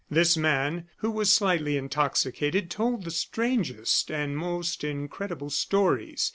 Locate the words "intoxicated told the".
1.77-3.11